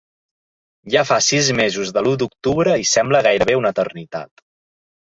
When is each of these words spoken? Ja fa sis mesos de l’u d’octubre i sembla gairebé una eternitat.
Ja 0.93 1.03
fa 1.09 1.17
sis 1.25 1.51
mesos 1.59 1.93
de 1.99 2.05
l’u 2.07 2.15
d’octubre 2.23 2.77
i 2.87 2.91
sembla 2.95 3.25
gairebé 3.31 3.63
una 3.63 3.77
eternitat. 3.79 4.47